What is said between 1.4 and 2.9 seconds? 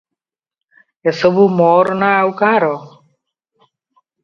ମୋର ନା ଆଉ କାହାର?